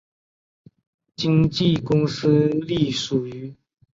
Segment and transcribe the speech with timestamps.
[1.15, 3.55] 经纪公司隶属于。